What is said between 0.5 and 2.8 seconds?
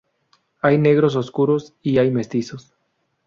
Hay negros oscuros, y hay mestizos.